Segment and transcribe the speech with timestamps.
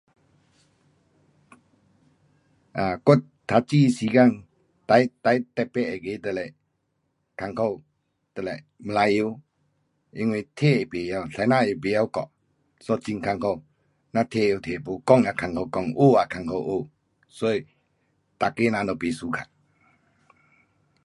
[2.77, 3.07] 啊，我
[3.49, 4.31] 读书时间
[4.87, 6.53] 最，最特别那个就是
[7.37, 7.83] 困苦，
[8.33, 9.17] 就是马来语，
[10.09, 12.31] 因为听不会，先生也不会教
[12.83, 13.63] ，so 很困苦。
[14.11, 16.89] 咱听也不晓，讲也困苦讲，学也困苦学。
[17.27, 17.67] 所以
[18.39, 19.45] 每个人都不 suka.